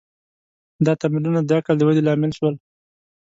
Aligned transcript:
دا 0.85 0.93
تمرینونه 1.01 1.41
د 1.43 1.49
عقل 1.57 1.75
د 1.77 1.81
ودې 1.87 2.01
لامل 2.07 2.31
شول. 2.37 2.55